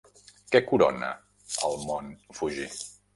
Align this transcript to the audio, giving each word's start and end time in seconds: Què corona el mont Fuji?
Què 0.53 0.61
corona 0.69 1.09
el 1.67 1.77
mont 1.91 2.09
Fuji? 2.39 2.67